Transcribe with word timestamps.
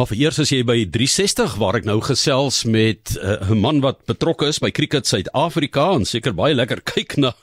Maar 0.00 0.08
vir 0.14 0.20
eers 0.22 0.38
as 0.40 0.48
jy 0.48 0.62
by 0.64 0.78
360 0.88 1.58
waar 1.60 1.76
ek 1.76 1.84
nou 1.84 1.98
gesels 2.00 2.62
met 2.64 3.10
uh, 3.20 3.34
'n 3.52 3.58
man 3.60 3.82
wat 3.84 3.98
betrokke 4.08 4.46
is 4.48 4.56
by 4.56 4.70
Cricket 4.72 5.04
Suid-Afrika 5.04 5.90
en 5.92 6.06
seker 6.08 6.32
baie 6.32 6.56
lekker 6.56 6.80
kyk 6.94 7.18
na 7.20 7.34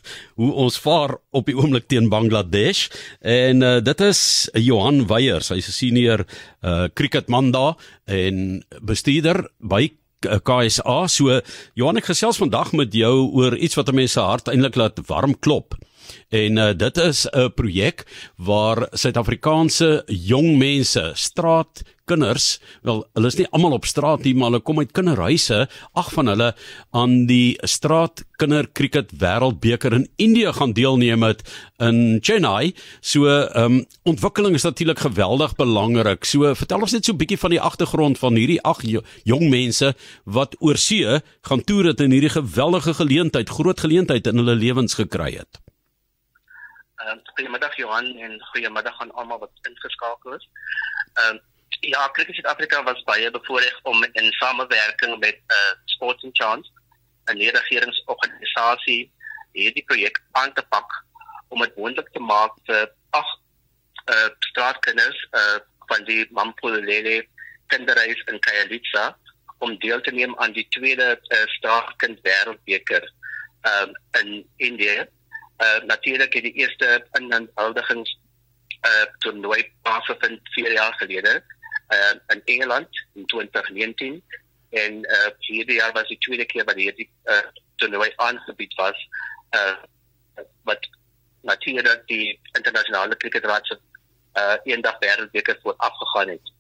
hoe 0.42 0.50
ons 0.66 0.80
vaar 0.82 1.20
op 1.38 1.46
die 1.46 1.54
oomblik 1.54 1.86
teen 1.86 2.10
Bangladesh 2.10 2.88
en 3.22 3.62
uh, 3.62 3.78
dit 3.78 4.02
is 4.02 4.50
Johan 4.58 5.06
Weyers, 5.06 5.52
hy's 5.54 5.70
'n 5.70 5.78
senior 5.78 6.26
uh, 6.66 6.90
cricketman 6.98 7.54
daar 7.54 7.78
en 8.10 8.66
bestuurder 8.82 9.46
by 9.62 9.94
KSA. 10.26 11.06
So 11.14 11.42
Johan 11.78 12.02
ek 12.02 12.10
gesels 12.10 12.42
vandag 12.42 12.74
met 12.74 12.90
jou 12.90 13.38
oor 13.38 13.54
iets 13.54 13.78
wat 13.78 13.94
mense 13.94 14.18
hart 14.18 14.50
eintlik 14.50 14.82
laat 14.82 14.98
warm 15.06 15.38
klop. 15.38 15.78
En 16.30 16.58
uh, 16.58 16.72
dit 16.76 16.98
is 16.98 17.28
'n 17.32 17.52
projek 17.56 18.04
waar 18.36 18.88
Suid-Afrikaanse 18.92 20.04
jong 20.06 20.58
mense, 20.58 21.12
straatkinders, 21.14 22.60
wel 22.82 23.08
hulle 23.14 23.28
is 23.28 23.38
nie 23.38 23.48
almal 23.52 23.72
op 23.72 23.86
straat 23.86 24.24
nie, 24.24 24.36
maar 24.36 24.52
hulle 24.52 24.64
kom 24.64 24.80
uit 24.80 24.92
kinderhuise, 24.92 25.68
ag 25.94 26.12
van 26.14 26.28
hulle 26.28 26.54
aan 26.92 27.26
die 27.28 27.58
straatkinderkriket 27.64 29.12
wêreldbeker 29.20 29.94
in 29.94 30.10
Indië 30.16 30.54
gaan 30.54 30.74
deelneem 30.74 31.24
het 31.24 31.44
in 31.80 32.20
Chennai. 32.22 32.74
So, 33.02 33.28
ehm 33.28 33.64
um, 33.64 33.86
ontwikkeling 34.04 34.56
is 34.56 34.64
natuurlik 34.64 35.00
geweldig 35.00 35.56
belangrik. 35.56 36.26
So, 36.26 36.56
vertel 36.56 36.82
ons 36.82 36.92
net 36.92 37.06
so 37.06 37.14
'n 37.14 37.18
bietjie 37.18 37.40
van 37.40 37.50
die 37.50 37.62
agtergrond 37.62 38.18
van 38.18 38.36
hierdie 38.36 38.62
ag 38.62 38.84
jong 39.24 39.50
mense 39.50 39.96
wat 40.26 40.56
oor 40.60 40.78
see 40.78 41.22
gaan 41.42 41.64
toer 41.64 41.86
het 41.86 42.02
in 42.02 42.12
hierdie 42.12 42.36
geweldige 42.36 42.94
geleentheid, 42.94 43.50
groot 43.50 43.80
geleentheid 43.80 44.28
in 44.28 44.38
hulle 44.38 44.56
lewens 44.56 44.94
gekry 44.94 45.32
het. 45.38 45.67
Uh, 46.98 47.14
goeiemiddag 47.36 47.76
Johan 47.78 48.18
en 48.18 48.40
goeiemiddag 48.42 49.00
aan 49.02 49.12
almal 49.12 49.40
wat 49.40 49.52
ingeskakel 49.70 50.34
is. 50.34 50.50
Ehm 51.14 51.36
uh, 51.36 51.42
ja, 51.80 52.08
Cricket 52.12 52.36
Suid-Afrika 52.36 52.84
was 52.84 53.04
baie 53.04 53.32
bevoorreg 53.32 53.80
om 53.84 54.04
in 54.04 54.32
samewerking 54.32 55.20
met 55.20 55.38
uh, 55.48 55.74
Sporting 55.86 56.34
Chance, 56.34 56.72
'n 57.26 57.38
regeringsorganisasie, 57.38 59.12
hierdie 59.52 59.84
projek 59.86 60.22
aan 60.32 60.54
te 60.54 60.64
pak 60.70 60.90
om 61.48 61.62
dit 61.62 61.76
moontlik 61.76 62.10
te 62.12 62.20
maak 62.20 62.58
vir 62.66 62.90
ag 63.10 63.30
uh, 64.14 64.30
straatkinders 64.50 65.20
uh, 65.32 65.60
van 65.92 66.04
die 66.10 66.26
Mampulele 66.32 67.28
kinderreis 67.68 68.24
in 68.32 68.40
Khayelitsha 68.40 69.06
om 69.58 69.78
deel 69.86 70.02
te 70.02 70.12
neem 70.12 70.34
aan 70.38 70.58
die 70.58 70.68
tweede 70.70 71.14
uh, 71.14 71.46
straatkind 71.58 72.26
wêreldbeker 72.26 73.06
um, 73.72 73.94
in 74.22 74.50
Indië 74.58 75.06
uh, 75.58 75.84
natuurlik 75.86 76.34
het 76.34 76.44
die 76.44 76.54
eerste 76.54 77.06
inhuldigings 77.20 78.18
uh 78.88 79.06
toernooi 79.18 79.74
plaasgevind 79.82 80.40
4 80.44 80.72
jaar 80.72 80.94
gelede 80.94 81.44
uh 81.90 82.14
in 82.28 82.42
Engeland 82.46 83.06
in 83.14 83.26
2019 83.26 84.24
en 84.70 84.94
uh 84.98 85.30
hierdie 85.38 85.80
jaar 85.80 85.92
was 85.92 86.08
die 86.08 86.18
tweede 86.18 86.46
keer 86.46 86.66
wat 86.66 86.76
hierdie 86.76 87.10
uh 87.26 87.46
toernooi 87.76 88.12
aangebied 88.16 88.74
was 88.74 89.08
uh 89.56 89.76
wat 90.64 90.90
natuurlik 91.42 92.02
die 92.06 92.40
internasionale 92.52 93.16
kriketraad 93.16 93.66
se 93.66 93.80
uh 94.34 94.58
eendag 94.64 94.98
wêreldbeker 95.00 95.60
voor 95.62 95.74
afgegaan 95.78 96.30
het. 96.30 96.54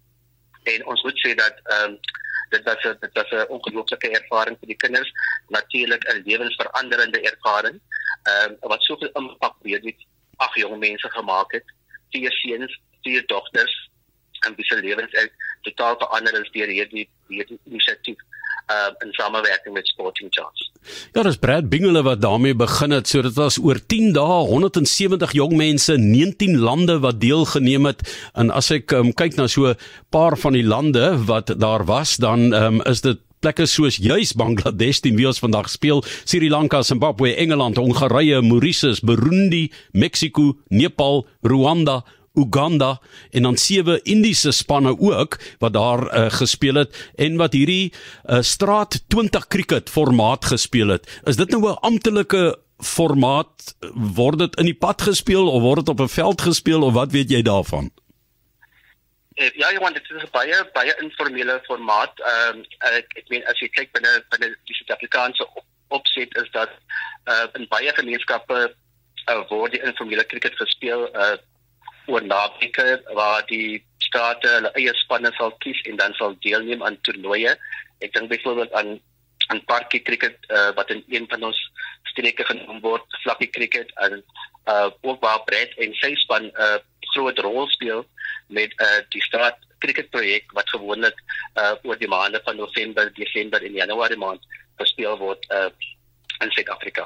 En 0.63 0.85
ons 0.85 1.03
moet 1.03 1.19
sê 1.25 1.35
dat 1.35 1.59
ehm 1.63 1.91
um, 1.91 1.99
dit 2.49 2.63
was 2.63 2.83
'n 2.83 2.97
dit 2.99 3.13
was 3.13 3.31
'n 3.31 3.51
ongelooflike 3.55 4.09
ervaring 4.09 4.57
vir 4.59 4.67
die 4.67 4.81
kinders 4.83 5.11
natuurlik 5.47 6.03
'n 6.07 6.23
lewensveranderende 6.25 7.21
ervaring 7.21 7.81
ehm 8.27 8.55
um, 8.61 8.69
wat 8.73 8.83
soveel 8.83 9.11
impak 9.21 9.55
weer 9.67 9.81
dit 9.81 10.07
ag 10.37 10.55
jong 10.55 10.79
mense 10.79 11.09
gemaak 11.17 11.51
het 11.57 11.75
vier 12.15 12.31
seuns 12.31 12.79
vier 13.03 13.23
dogters 13.27 13.75
en 14.45 14.55
wie 14.55 14.65
se 14.65 14.79
lewens 14.79 15.13
uit 15.13 15.31
totaal 15.61 15.95
verander 15.97 16.41
is 16.41 16.51
deur 16.55 16.73
hierdie 16.77 17.07
hierdie 17.27 17.59
inisiatief 17.63 18.19
uh 18.67 18.91
in 19.03 19.13
samewerking 19.15 19.73
met 19.73 19.87
Sporting 19.87 20.27
Chance. 20.29 20.65
Ja, 21.15 21.23
dis 21.23 21.39
Brad 21.39 21.69
Bingele 21.69 22.01
wat 22.03 22.21
daarmee 22.21 22.55
begin 22.55 22.91
het. 22.91 23.07
So 23.07 23.21
dit 23.21 23.35
was 23.39 23.57
oor 23.63 23.79
10 23.85 24.11
dae, 24.13 24.41
170 24.49 25.31
jong 25.31 25.55
mense, 25.55 25.95
19 25.97 26.57
lande 26.59 26.99
wat 26.99 27.21
deelgeneem 27.21 27.87
het. 27.87 28.03
En 28.33 28.51
as 28.51 28.71
ek 28.75 28.91
um, 28.97 29.13
kyk 29.13 29.39
na 29.39 29.47
so 29.47 29.71
'n 29.71 29.79
paar 30.11 30.37
van 30.37 30.53
die 30.53 30.67
lande 30.67 31.15
wat 31.25 31.55
daar 31.59 31.85
was, 31.85 32.17
dan 32.17 32.53
um, 32.53 32.81
is 32.83 33.01
dit 33.01 33.19
plekke 33.39 33.65
soos 33.65 33.97
juis 34.01 34.33
Bangladesh 34.33 34.99
teen 34.99 35.15
wie 35.15 35.27
ons 35.27 35.39
vandag 35.39 35.69
speel, 35.69 36.03
Sri 36.25 36.49
Lanka, 36.49 36.83
Zimbabwe, 36.83 37.35
Engeland, 37.35 37.77
Hongarye, 37.77 38.41
Mauritius, 38.41 39.01
Burundi, 39.01 39.71
Mexiko, 39.93 40.55
Nepal, 40.69 41.25
Rwanda, 41.43 42.03
Uganda 42.37 42.99
en 43.31 43.47
dan 43.47 43.57
sewe 43.57 43.99
Indiese 44.03 44.51
spanne 44.51 44.93
ook 44.99 45.39
wat 45.59 45.73
daar 45.73 46.03
uh, 46.05 46.25
gespeel 46.29 46.75
het 46.75 46.93
en 47.15 47.37
wat 47.41 47.57
hierdie 47.57 47.91
uh, 47.91 48.41
straat 48.41 49.01
20 49.07 49.47
cricket 49.47 49.89
formaat 49.89 50.45
gespeel 50.45 50.93
het. 50.93 51.09
Is 51.25 51.35
dit 51.35 51.49
nou 51.49 51.65
'n 51.65 51.81
amptelike 51.81 52.59
formaat 52.77 53.75
word 53.93 54.39
dit 54.39 54.55
in 54.61 54.65
die 54.65 54.77
pad 54.77 55.01
gespeel 55.01 55.49
of 55.49 55.61
word 55.61 55.85
dit 55.85 55.89
op 55.89 56.01
'n 56.01 56.13
veld 56.13 56.41
gespeel 56.41 56.81
of 56.83 56.93
wat 56.93 57.11
weet 57.11 57.29
jy 57.29 57.41
daarvan? 57.41 57.91
Uh, 59.37 59.51
ja, 59.53 59.69
jy 59.69 59.79
want 59.79 59.93
dit 59.93 60.07
is 60.09 60.23
'n 60.23 60.33
baie 60.33 60.57
baie 60.73 60.93
informele 61.05 61.59
formaat. 61.67 62.13
Ehm 62.19 62.63
uh, 62.85 62.95
ek 62.97 63.11
ek 63.21 63.27
meen 63.29 63.45
as 63.45 63.59
jy 63.61 63.69
kyk 63.69 63.91
binne 63.93 64.13
binne 64.33 64.49
die 64.65 64.77
Suid-Afrikaanse 64.77 65.45
op, 65.45 65.65
opset 65.97 66.33
is 66.41 66.49
dat 66.51 66.71
uh, 67.29 67.45
in 67.53 67.67
baie 67.69 67.93
gemeenskappe 67.99 68.57
uh, 69.29 69.43
word 69.49 69.75
die 69.75 69.83
informele 69.89 70.25
cricket 70.25 70.57
gespeel 70.57 71.05
uh, 71.13 71.37
oor 72.07 72.25
naweke 72.25 73.03
waar 73.13 73.45
die 73.45 73.83
state 74.07 74.49
hulle 74.55 74.73
eie 74.73 74.95
spanne 75.03 75.31
sal 75.37 75.53
kies 75.61 75.83
en 75.85 76.01
dan 76.01 76.17
sal 76.17 76.33
deelneem 76.41 76.83
aan 76.83 76.97
toernooie. 77.05 77.53
Ek 78.01 78.13
dink 78.17 78.33
byvoorbeeld 78.33 78.73
aan 78.73 78.99
aan 79.47 79.63
parkie 79.69 80.01
cricket 80.01 80.35
uh, 80.51 80.73
wat 80.75 80.89
in 80.89 81.03
een 81.07 81.29
van 81.29 81.43
ons 81.43 81.59
streke 82.09 82.43
genoem 82.43 82.81
word, 82.81 83.05
flappie 83.21 83.53
cricket 83.53 83.93
en 83.95 84.23
uh 84.67 84.89
ook 85.01 85.21
waar 85.23 85.43
Brett 85.47 85.77
en 85.77 85.93
sy 86.01 86.15
span 86.25 86.49
'n 86.49 86.51
uh, 86.57 86.79
groot 87.13 87.39
rol 87.39 87.69
speel 87.69 88.01
met 88.47 88.73
uh 88.81 88.99
die 89.09 89.23
straat 89.23 89.57
cricket 89.79 90.09
projek 90.09 90.51
wat 90.57 90.69
gewoonlik 90.69 91.19
uh 91.55 91.73
oor 91.83 91.97
die 91.97 92.07
maande 92.07 92.41
van 92.43 92.55
November, 92.55 93.13
Desember 93.13 93.63
en 93.63 93.73
Januarie 93.73 94.17
maand 94.17 94.47
gespeel 94.77 95.17
word 95.17 95.45
uh 95.51 95.69
in 96.39 96.51
Suid-Afrika. 96.51 97.05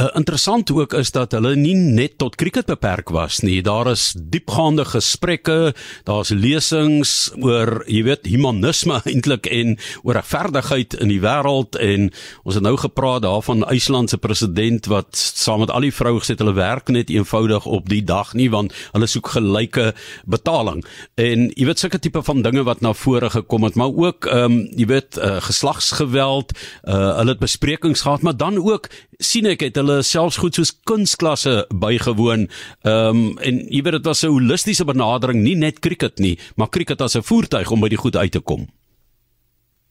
Uh, 0.00 0.08
interessant 0.16 0.70
ook 0.72 0.94
is 0.96 1.10
dat 1.12 1.32
hulle 1.36 1.54
nie 1.56 1.74
net 1.74 2.18
tot 2.18 2.36
cricket 2.40 2.66
beperk 2.70 3.10
was 3.12 3.40
nie. 3.44 3.60
Daar 3.62 3.90
is 3.92 4.14
diepgaande 4.16 4.84
gesprekke, 4.88 5.74
daar's 6.08 6.32
lesings 6.32 7.30
oor, 7.40 7.82
jy 7.90 8.02
weet, 8.06 8.28
humanisme 8.30 9.00
eintlik 9.10 9.48
en 9.50 9.76
oor 10.02 10.20
regverdigheid 10.20 10.96
in 11.00 11.12
die 11.12 11.20
wêreld 11.22 11.76
en 11.80 12.08
ons 12.44 12.56
het 12.56 12.64
nou 12.64 12.76
gepraat 12.80 13.24
daarvan 13.26 13.66
IJsland 13.68 14.10
se 14.10 14.18
president 14.18 14.88
wat 14.90 15.16
saam 15.16 15.64
met 15.64 15.72
al 15.74 15.84
die 15.84 15.94
vroue 15.94 16.22
gesê 16.22 16.38
hulle 16.40 16.56
werk 16.56 16.88
net 16.88 17.10
eenvoudig 17.12 17.66
op 17.68 17.88
die 17.90 18.02
dag 18.06 18.32
nie 18.38 18.48
want 18.52 18.74
hulle 18.94 19.08
soek 19.10 19.34
gelyke 19.36 19.90
betaling. 20.24 20.82
En 21.20 21.48
jy 21.52 21.68
weet 21.68 21.82
sulke 21.82 22.00
tipe 22.00 22.22
van 22.24 22.42
dinge 22.46 22.64
wat 22.66 22.80
na 22.84 22.94
vore 22.96 23.30
gekom 23.30 23.68
het, 23.68 23.76
maar 23.76 23.92
ook 23.92 24.28
ehm 24.30 24.38
um, 24.50 24.58
jy 24.76 24.86
weet 24.86 25.18
uh, 25.18 25.36
geslagsgeweld, 25.44 26.52
uh, 26.84 27.16
hulle 27.18 27.34
het 27.34 27.42
besprekings 27.42 28.04
gehad, 28.06 28.22
maar 28.22 28.36
dan 28.36 28.58
ook 28.58 28.88
sien 29.18 29.46
ek 29.50 29.64
het 29.66 29.78
hulle 29.80 30.00
selfs 30.06 30.38
goed 30.40 30.54
soos 30.54 30.72
kunstklasse 30.88 31.66
bygewoon. 31.70 32.48
Ehm 32.84 33.08
um, 33.08 33.38
en 33.38 33.64
jy 33.68 33.82
weet 33.82 33.98
dit 33.98 34.10
was 34.10 34.24
'n 34.24 34.34
holistiese 34.34 34.84
benadering, 34.84 35.42
nie 35.42 35.56
net 35.56 35.80
cricket 35.80 36.18
nie, 36.18 36.38
maar 36.56 36.68
cricket 36.68 37.00
as 37.00 37.16
'n 37.16 37.22
voertuig 37.22 37.70
om 37.70 37.80
by 37.80 37.88
die 37.88 38.02
goed 38.04 38.16
uit 38.16 38.32
te 38.32 38.40
kom. 38.40 38.68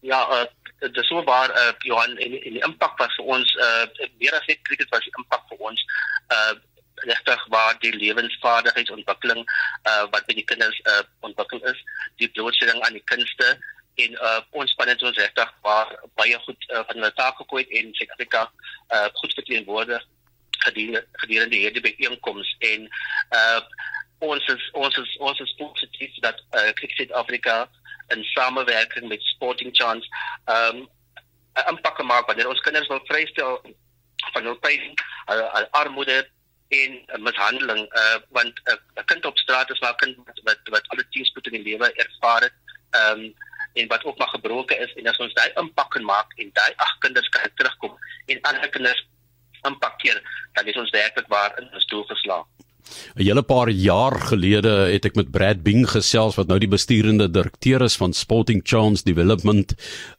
Ja, 0.02 0.24
uh, 0.32 0.48
dit 0.80 0.98
is 0.98 1.08
so 1.08 1.24
waar 1.24 1.50
uh, 1.50 1.72
Johan 1.80 2.18
en, 2.18 2.32
en 2.32 2.54
die 2.54 2.64
impak 2.64 2.98
was 2.98 3.16
vir 3.16 3.26
ons 3.26 3.54
uh 3.56 3.86
meer 4.20 4.36
as 4.38 4.48
net 4.48 4.62
cricket 4.64 4.90
was 4.90 5.04
die 5.04 5.16
impak 5.18 5.44
vir 5.50 5.58
ons 5.60 5.86
uh 6.36 6.54
regtig 7.08 7.44
waar 7.48 7.76
die 7.80 7.92
lewensvaardigheidsontwikkeling 7.96 9.44
uh 9.92 10.06
wat 10.12 10.26
by 10.28 10.36
die 10.40 10.48
kinders 10.52 10.80
uh 10.94 11.04
ontwikkel 11.20 11.60
is, 11.72 11.84
die 12.16 12.32
blootstelling 12.36 12.82
aan 12.84 12.96
die 12.96 13.06
kunste 13.12 13.58
en 14.04 14.12
uh, 14.12 14.40
ons 14.62 14.72
span 14.72 14.92
het 14.92 15.04
ons 15.04 15.18
regtig 15.18 15.52
baie 16.20 16.40
goed 16.46 16.70
uh, 16.70 16.84
van 16.88 16.96
hulle 16.96 17.12
taak 17.20 17.42
gekooi 17.42 17.64
en 17.80 17.94
Suid-Afrika 17.98 18.46
uh, 18.96 19.08
goed 19.22 19.34
verteenwoordig 19.42 20.06
gedurende 20.66 21.06
gedurende 21.24 21.56
hierdie 21.56 21.86
bijeenkoms 21.88 22.56
en 22.72 22.88
uh, 23.40 23.60
ons 24.20 24.48
is 24.56 24.70
ons 24.72 24.98
is 25.04 25.18
ons 25.18 25.40
is 25.40 25.58
positief 25.58 26.16
dat 26.26 26.42
uh, 26.52 26.72
Cricket 26.80 26.98
Suid-Afrika 26.98 27.60
in 28.16 28.24
samewerking 28.34 29.08
met 29.08 29.22
Sporting 29.34 29.76
Chance 29.76 30.08
um, 30.46 30.88
'n 31.60 31.70
impak 31.74 32.04
maak 32.04 32.28
wanneer 32.28 32.50
ons 32.50 32.66
kinders 32.66 32.88
wil 32.88 33.02
vrystel 33.12 33.62
van 34.34 34.44
hul 34.44 34.60
pyn, 34.66 34.94
uh, 35.32 35.64
armoede 35.82 36.20
en 36.70 36.92
uh, 37.08 37.20
mishandeling 37.26 37.86
uh, 38.02 38.18
want 38.38 38.62
'n 38.66 38.78
uh, 39.00 39.06
kind 39.06 39.26
op 39.26 39.38
straat 39.38 39.70
is 39.70 39.80
maar 39.80 39.94
'n 39.94 40.02
kind 40.04 40.16
wat 40.26 40.40
wat, 40.44 40.60
wat 40.76 40.88
alle 40.88 41.06
teenspoed 41.10 41.48
in 41.48 41.58
die 41.58 41.68
lewe 41.72 41.94
ervaar 41.94 42.42
het. 42.42 42.56
Ehm 42.92 43.20
um, 43.20 43.34
en 43.80 43.88
wat 43.88 44.04
ook 44.06 44.18
maar 44.18 44.34
gebroken 44.36 44.80
is 44.86 44.94
en 45.02 45.08
as 45.12 45.22
ons 45.26 45.34
daai 45.34 45.52
impak 45.62 45.90
kan 45.96 46.06
maak 46.12 46.36
en 46.44 46.50
daai 46.54 46.74
ag 46.86 46.98
kinders 47.06 47.30
kan 47.36 47.52
terugkom 47.62 47.98
en 48.26 48.42
ander 48.52 48.70
kinders 48.76 49.06
impakteer 49.68 50.22
dan 50.54 50.72
is 50.72 50.82
ons 50.84 50.96
werklik 50.96 51.28
waar 51.28 51.56
in 51.60 51.70
ons 51.74 51.86
doel 51.92 52.04
geslaag. 52.12 52.46
'n 53.16 53.24
Hele 53.30 53.44
paar 53.44 53.70
jaar 53.70 54.20
gelede 54.20 54.90
het 54.92 55.06
ek 55.06 55.16
met 55.16 55.32
Brad 55.32 55.64
Bing 55.64 55.86
gesels 55.90 56.36
wat 56.36 56.48
nou 56.48 56.60
die 56.60 56.68
besturende 56.68 57.30
direkteur 57.32 57.82
is 57.82 57.96
van 57.96 58.14
Sporting 58.14 58.62
Chance 58.64 59.04
Development 59.04 59.76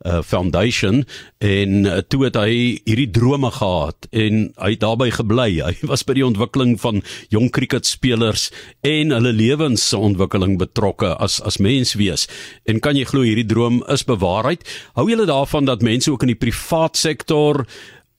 uh, 0.06 0.22
Foundation 0.22 1.04
en 1.38 1.84
uh, 1.84 1.98
toe 2.08 2.24
het 2.24 2.36
hy 2.36 2.80
hierdie 2.84 3.10
drome 3.10 3.50
gehad 3.50 4.06
en 4.10 4.52
hy 4.56 4.70
het 4.70 4.80
daarbey 4.80 5.10
gebly. 5.10 5.60
Hy 5.70 5.86
was 5.86 6.04
by 6.04 6.14
die 6.14 6.26
ontwikkeling 6.26 6.78
van 6.80 7.02
jong 7.28 7.50
cricketspelers 7.50 8.50
en 8.86 9.10
hulle 9.10 9.32
lewensontwikkeling 9.32 10.58
betrokke 10.58 11.14
as 11.16 11.40
as 11.40 11.58
mens 11.58 11.94
wees. 11.94 12.28
En 12.64 12.80
kan 12.80 12.96
jy 12.96 13.04
glo 13.04 13.22
hierdie 13.26 13.46
droom 13.46 13.82
is 13.88 14.04
bewaarheid? 14.04 14.64
Hou 14.94 15.08
jy 15.10 15.18
daarvan 15.26 15.64
dat 15.64 15.82
mense 15.82 16.10
ook 16.10 16.22
in 16.22 16.34
die 16.34 16.40
privaat 16.40 16.96
sektor 16.96 17.66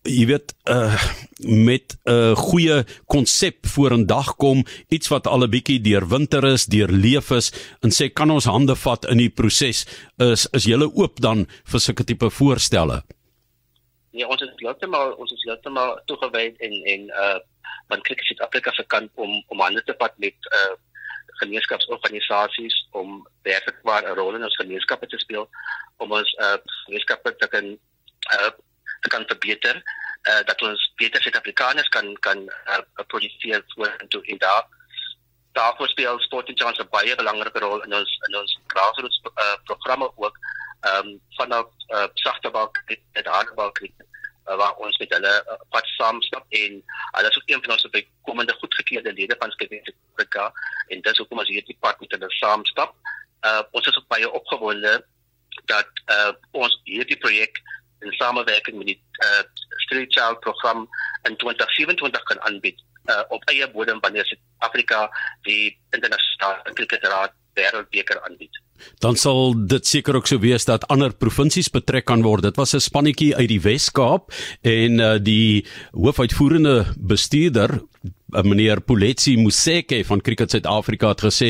jy 0.07 0.25
weet 0.25 0.53
uh 0.69 0.95
met 1.41 1.97
'n 2.05 2.11
uh, 2.11 2.35
goeie 2.35 2.85
konsep 3.05 3.65
voor 3.65 3.91
in 3.91 4.05
dag 4.05 4.35
kom, 4.35 4.65
iets 4.89 5.07
wat 5.07 5.27
al 5.27 5.43
'n 5.43 5.49
bietjie 5.49 5.81
deur 5.81 6.07
winter 6.07 6.43
is, 6.43 6.65
deur 6.65 6.89
leef 6.89 7.31
is 7.31 7.51
en 7.81 7.89
sê 7.89 8.13
kan 8.13 8.31
ons 8.31 8.45
hande 8.45 8.75
vat 8.75 9.05
in 9.05 9.17
die 9.17 9.29
proses 9.29 9.85
is 10.17 10.47
is 10.53 10.65
jy 10.65 10.77
oop 10.77 11.19
dan 11.19 11.47
vir 11.63 11.79
sulke 11.79 12.03
tipe 12.03 12.29
voorstelle? 12.29 13.03
Ja, 14.11 14.27
ons 14.27 14.41
is 14.41 14.49
heeltemal 14.55 15.13
ons 15.13 15.31
is 15.31 15.43
heeltemal 15.43 15.99
toegewy 16.05 16.53
en 16.59 16.73
en 16.85 17.01
uh 17.09 17.39
van 17.89 18.01
Cricket 18.01 18.25
Suid-Afrika 18.25 18.71
se 18.71 18.83
kant 18.87 19.11
om 19.15 19.43
om 19.47 19.59
hande 19.59 19.83
te 19.83 19.95
vat 19.99 20.17
met 20.17 20.37
uh 20.53 20.75
gemeenskapsorganisasies 21.41 22.87
om 22.91 23.27
werklik 23.43 23.77
'n 23.83 24.15
rol 24.15 24.35
in 24.35 24.43
ons 24.43 24.55
gemeenskappe 24.55 25.07
te 25.07 25.17
speel 25.17 25.49
om 25.97 26.11
ons 26.11 26.33
uh 26.39 26.57
gemeenskappe 26.85 27.35
te 27.37 27.47
kan 27.47 27.65
uh 28.35 28.51
kan 29.09 29.23
verbeter 29.27 29.81
uh, 30.29 30.43
dat 30.45 30.61
ons 30.61 30.91
beter 30.95 31.21
Suid-Afrikaners 31.21 31.89
kan 31.89 32.13
kan 32.19 32.37
uh, 32.67 32.79
produseer 33.07 33.63
vorentoe 33.75 34.23
in 34.25 34.37
daar 34.37 34.67
daarvoor 35.51 35.87
speel 35.87 36.19
Sporting 36.19 36.57
Chance 36.59 36.81
'n 36.81 36.89
baie 36.89 37.15
belangrike 37.15 37.59
rol 37.59 37.81
in 37.81 37.93
ons 37.93 38.19
in 38.27 38.35
ons 38.37 38.59
grassroots 38.67 39.21
uh, 39.23 39.55
programme 39.63 40.11
ook 40.15 40.37
ehm 40.81 41.07
um, 41.07 41.21
vanaf 41.37 41.67
uh, 41.87 42.07
sagtebal 42.13 42.71
en 43.11 43.25
hardbal 43.25 43.71
cricket 43.71 44.07
uh, 44.49 44.55
waar 44.55 44.75
ons 44.75 44.97
met 44.97 45.13
hulle 45.13 45.33
uh, 45.47 45.57
wat 45.69 45.85
saam 45.85 46.21
stap 46.21 46.45
en 46.49 46.83
hulle 47.11 47.29
is 47.29 47.37
ook 47.37 47.49
een 47.49 47.63
van 47.63 47.71
ons 47.71 47.87
komende 48.21 48.53
goedgekeurde 48.53 49.13
lede 49.13 49.35
van 49.39 49.51
Skeptics 49.51 49.93
Afrika 50.11 50.53
en 50.87 51.01
dis 51.01 51.17
hoekom 51.17 51.39
ons 51.39 51.53
hierdie 51.53 51.77
pad 51.79 51.99
met 51.99 52.11
hulle 52.11 52.29
saam 52.29 52.65
stap. 52.65 52.95
Uh, 53.41 53.61
ons 53.71 53.87
is 53.87 53.97
ook 53.97 54.07
baie 54.07 54.31
opgewonde 54.31 55.05
dat 55.65 55.89
uh, 56.05 56.31
ons 56.51 56.79
hierdie 56.83 57.17
projek 57.17 57.61
in 58.01 58.13
samewerking 58.17 58.77
met 58.77 58.93
die 58.93 58.99
uh, 59.23 59.43
Street 59.85 60.13
Child 60.13 60.39
program 60.39 60.87
in 61.29 61.37
2027 61.37 62.23
kan 62.23 62.41
aanbied 62.41 62.81
uh, 63.05 63.21
op 63.29 63.45
eie 63.49 63.67
bodem 63.71 63.99
wanneer 64.01 64.25
Suid-Afrika 64.25 65.05
die 65.47 65.77
internasionale 65.95 66.73
kriketraad 66.73 67.33
wêreldbeker 67.57 68.21
aanbied. 68.23 68.61
Dan 69.03 69.17
sal 69.19 69.53
dit 69.69 69.85
seker 69.85 70.17
ook 70.17 70.27
so 70.29 70.41
wees 70.41 70.65
dat 70.65 70.87
ander 70.93 71.13
provinsies 71.13 71.69
betrek 71.69 72.07
kan 72.09 72.23
word. 72.25 72.47
Dit 72.47 72.57
was 72.57 72.73
'n 72.73 72.79
spannetjie 72.81 73.35
uit 73.35 73.47
die 73.47 73.61
Wes-Kaap 73.61 74.31
en 74.61 74.99
uh, 74.99 75.17
die 75.21 75.65
hoofuitvoerende 75.91 76.85
bestuurder 76.97 77.81
meneer 78.43 78.81
Poletsi 78.81 79.35
Museke 79.37 80.03
van 80.07 80.21
Cricket 80.21 80.51
Suid-Afrika 80.51 81.11
het 81.13 81.25
gesê 81.27 81.49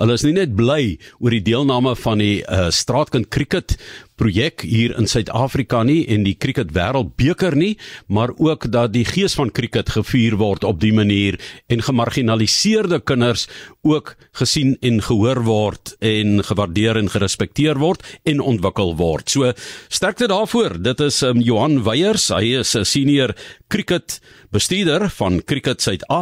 hulle 0.00 0.16
is 0.18 0.24
nie 0.26 0.34
net 0.36 0.56
bly 0.56 0.96
oor 1.20 1.30
die 1.30 1.44
deelname 1.44 1.94
van 1.96 2.18
die 2.22 2.40
uh, 2.42 2.70
straatkind 2.72 3.30
cricket 3.32 3.76
projek 4.22 4.62
hier 4.68 4.92
in 4.98 5.08
Suid-Afrika 5.10 5.82
nie 5.86 6.02
en 6.12 6.22
die 6.26 6.36
cricket 6.38 6.72
wêreldbeker 6.76 7.56
nie, 7.58 7.74
maar 8.06 8.30
ook 8.36 8.68
dat 8.72 8.92
die 8.94 9.04
gees 9.08 9.34
van 9.38 9.50
cricket 9.54 9.90
gevier 9.96 10.36
word 10.40 10.66
op 10.68 10.80
die 10.82 10.92
manier 10.94 11.38
en 11.72 11.82
gemarginaliseerde 11.82 13.00
kinders 13.00 13.48
ook 13.82 14.14
gesien 14.38 14.76
en 14.80 15.00
gehoor 15.02 15.42
word 15.46 15.96
en 16.04 16.42
gewaardeer 16.46 17.00
en 17.00 17.10
gerespekteer 17.10 17.80
word 17.82 18.04
en 18.28 18.40
ontwikkel 18.40 18.94
word. 19.00 19.32
So 19.32 19.52
sterkte 19.88 20.28
daarvoor. 20.30 20.78
Dit 20.82 21.00
is 21.02 21.22
um, 21.26 21.40
Johan 21.42 21.82
Weyers, 21.82 22.28
hy 22.30 22.60
is 22.60 22.76
'n 22.76 22.84
senior 22.84 23.34
cricket 23.68 24.20
bestuurder 24.52 25.08
van 25.10 25.42
Cricket 25.44 25.80
Suid-Afrika 25.80 26.12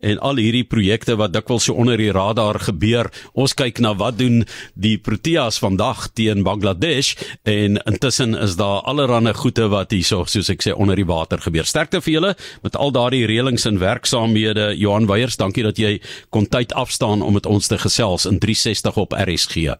en 0.00 0.18
al 0.18 0.36
hierdie 0.36 0.64
projekte 0.64 1.16
wat 1.16 1.32
dikwels 1.32 1.64
so 1.64 1.74
onder 1.74 1.96
die 1.96 2.12
radar 2.12 2.58
gebeur. 2.60 3.10
Ons 3.34 3.54
kyk 3.54 3.80
na 3.80 3.94
wat 3.94 4.18
doen 4.18 4.44
die 4.74 4.96
Proteas 4.98 5.58
vandag 5.58 6.08
teen 6.14 6.42
Bangladesh 6.42 7.14
en 7.42 7.78
intussen 7.84 8.34
is 8.34 8.56
daar 8.56 8.82
allerlei 8.84 9.34
goeie 9.34 9.68
wat 9.68 9.90
hierso 9.90 10.24
soos 10.24 10.50
ek 10.50 10.62
sê 10.62 10.74
onder 10.74 10.96
die 10.96 11.06
water 11.08 11.38
gebeur. 11.38 11.64
Sterkte 11.64 12.00
vir 12.04 12.14
julle 12.14 12.34
met 12.62 12.76
al 12.76 12.92
daardie 12.92 13.26
reëlings 13.26 13.66
en 13.66 13.78
werksaamhede. 13.78 14.74
Johan 14.76 15.06
Weyers, 15.06 15.36
dankie 15.36 15.64
dat 15.64 15.78
jy 15.78 16.00
kon 16.30 16.46
tyd 16.46 16.72
afstaan 16.72 17.22
om 17.22 17.34
met 17.34 17.46
ons 17.46 17.68
te 17.68 17.78
gesels 17.78 18.26
in 18.26 18.38
360 18.38 18.96
op 18.96 19.16
RSG. 19.16 19.74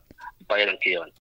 Baie 0.48 0.66
dankie. 0.66 1.12